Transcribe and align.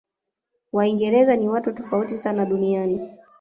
waingereza 0.71 1.35
ni 1.35 1.49
watu 1.49 1.73
tofauti 1.73 2.17
sana 2.17 2.45
duniani 2.45 3.09